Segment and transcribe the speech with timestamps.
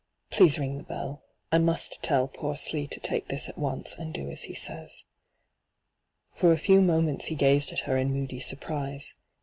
[0.31, 1.21] Please ring the belt
[1.51, 5.03] I must tell poor Slee to take this at once and do as he says.'
[6.33, 9.13] For a few momenta he gazed at her in moody surprise.